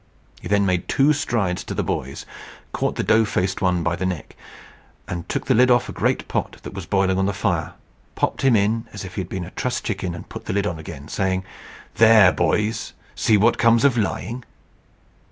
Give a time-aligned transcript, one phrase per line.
[0.41, 2.25] He then made two strides to the boys,
[2.71, 4.35] caught the dough faced one by the neck,
[5.27, 7.73] took the lid off a great pot that was boiling on the fire,
[8.15, 10.79] popped him in as if he had been a trussed chicken, put the lid on
[10.79, 11.43] again, and saying,
[11.97, 12.93] "There, boys!
[13.13, 14.43] See what comes of lying!"